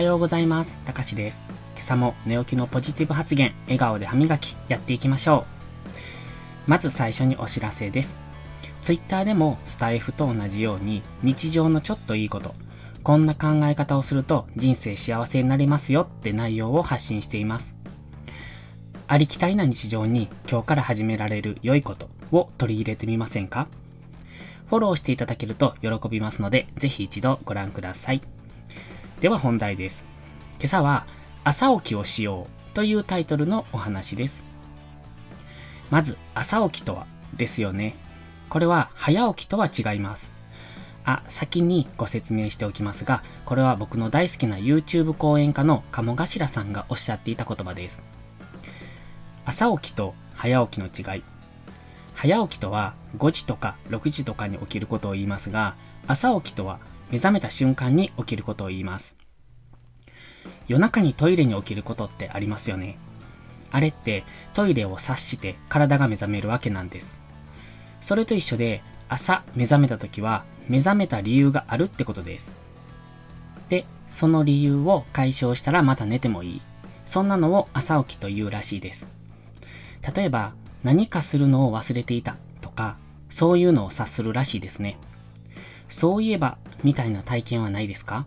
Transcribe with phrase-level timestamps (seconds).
[0.00, 0.78] はようございます。
[0.86, 1.42] たかしです。
[1.74, 5.44] 今朝も寝起きのポジティブ発言、笑顔で歯磨き、やっていきましょ
[6.66, 6.70] う。
[6.70, 8.16] まず最初にお知らせです。
[8.80, 12.54] ツイッターでもスタイフと同じように日常のちょっといいこと、
[13.02, 17.76] こんな考え方をすると人生幸せになりますよって内容を発信しています。
[19.06, 23.68] ありきたりな日常に今日から始められる良いことを取り入れてみませんか？
[24.70, 28.22] フォローしていただけると喜びますので、ぜひ一度ご覧ください。
[29.20, 30.06] では本題です。
[30.60, 31.04] 今朝は
[31.44, 34.44] 朝起きをしようというタイトルのお話です。
[35.90, 37.06] まず、朝起きとは
[37.36, 37.96] ですよね。
[38.48, 40.32] これは早起きとは違います。
[41.04, 48.02] あ、先にご説明しておきますが、これは僕の大好きな YouTube 講演家の鴨頭さんがおっしゃっていた言葉です。
[49.44, 51.22] 朝起きと早起きの違い。
[52.14, 55.74] 早起きとは5時とか6時とかに起きることを言いますが、
[56.06, 56.78] 朝起きとは
[57.10, 59.16] 目覚めた瞬間に起きることを言います。
[60.68, 62.98] 夜中にトイレに起きることってありますよね。
[63.72, 67.18] あれってトイレを察して体が目覚めるわけなんです。
[68.00, 72.52] それと一緒で朝目覚めた時は目覚めた理由があるってことです。
[73.68, 76.62] で、その理由を解消したらまた寝てもいい。
[77.06, 79.12] そんなのを朝起きというらしいです。
[80.14, 82.96] 例えば、何かするのを忘れていたとか、
[83.30, 84.96] そういうのを察するらしいですね。
[85.90, 88.26] そういえば、みたいな体験はないですか？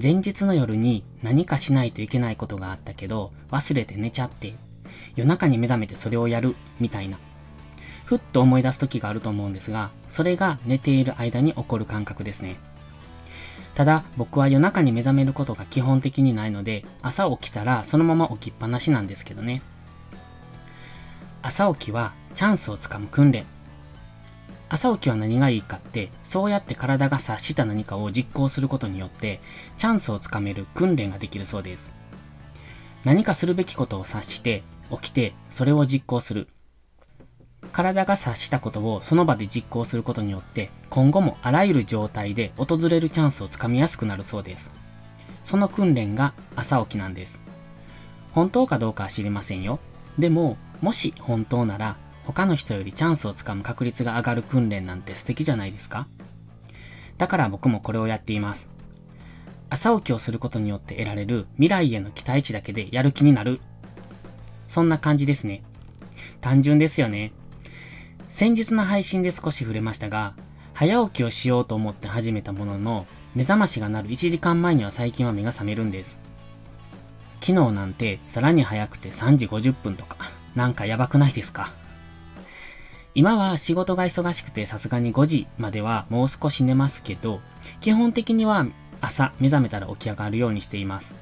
[0.00, 4.54] 前日の夜に何かしないといけないことがあったけど、忘れて寝ちゃって、
[5.16, 7.18] 夜中に目覚めてそれをやる、みたいな。
[8.04, 12.56] ふっと思い出す時があると思うんですが、それが寝ている間に起こる感覚ですね。
[13.74, 19.60] ただ、僕は夜中に目覚めることが基本的にないので、朝起きたらそのまま起きっぱなしなんですけどね。
[21.42, 23.44] 朝起きはチャンスをつかむ訓練。
[24.68, 29.40] 朝起きは何がいいかって、そうやって体が察した何かを実行することによって、
[29.78, 31.92] チャンスをつかめる訓練ができるそうです。
[33.04, 36.48] 何かするべきことを察して、起きて、それを実行する。
[37.72, 44.70] 体が察したことをその場で実行することによって、今後もあらゆる状態で訪れるチャンスをつかみやすくなるそうです。
[45.44, 47.40] その訓練が朝起きなんです。
[48.32, 49.78] 本当かどうかは知りませんよ。
[50.18, 51.96] でも、もし本当なら、
[52.26, 56.06] 他の人よりチャンスをつかむ確率が上がる訓練なんて素敵じゃないですか？
[57.16, 58.68] だから僕もこれをやっています。
[59.70, 63.60] 朝起きをすることによって得られる未来への期待値だけでやる気になる。
[64.68, 65.62] そんな感じですね。
[66.40, 67.32] 単純ですよね。
[68.28, 70.34] 先日の配信で少し触れましたが、
[70.74, 76.18] 早起きをしようと思って始めたものの、目覚ましが鳴る1時間前には最近は目が覚めるんです。
[77.40, 80.16] 昨日なんてさらに早くて3時50分とか、
[80.54, 81.72] なんかやばくないですか？
[83.16, 87.40] 今は仕事が忙しくてさすがに5時まではもう少し寝ますけど、
[87.80, 88.66] 基本的には
[89.00, 91.14] 朝目覚めたら起き上がるようにしています。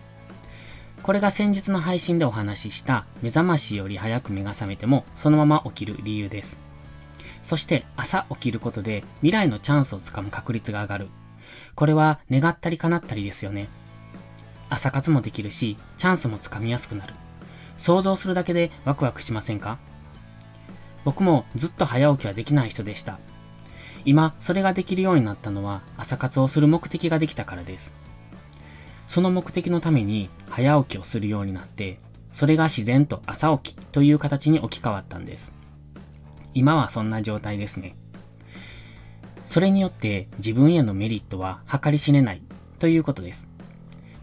[1.05, 6.59] これが先日の配信でお話しした目覚ましより早く目が覚めてもそのまま起きる理由です。
[7.44, 11.09] そして朝起きることで未来のチャンスをつかむ確率が上がる。
[11.76, 13.69] これは願ったり叶ったりですよね。
[14.69, 17.15] 朝活もできるし、チャンスもつかみやすくなる。
[17.78, 19.78] 想像するだけでワクワクしませんか？
[21.04, 23.19] 僕もずっと早起きはできない人でした。
[24.04, 27.92] 今、それができるようになったのは朝活をする目的ができたからです。
[29.06, 32.00] その目的のために早起きをするようになって、
[32.32, 35.53] それが自然と朝起きという形に置き換わったんです。
[36.53, 37.97] 今はそんな状態ですね。
[39.44, 42.43] それによって自分へのメリットは計り知れない
[42.78, 43.47] ということです。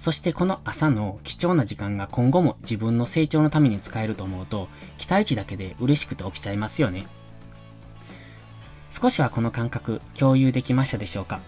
[0.01, 4.67] そしてこの朝の貴重な時間が今後も自分の成長のために使えると思うと、
[4.97, 7.05] 期待値だけで嬉しくて起きちゃいますよね。
[8.89, 11.39] 少しはこの感覚共有できましたでしょうか？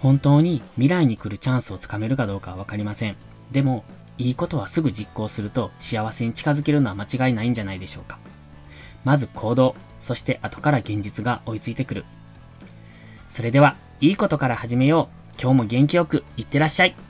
[0.00, 3.16] 本当に未来に来るチャンスをつかめるかどうかはわかりません。
[3.52, 3.84] でも、
[4.18, 8.18] いいことはすぐ実行すると幸せに近づけるのは間違いないんじゃないでしょうか。
[9.04, 12.04] まず行動、そして後から現実が追いついてくる。
[13.30, 15.17] それでは、いいことから始めよう。
[15.40, 17.07] 今日も元気よくいってらっしゃい。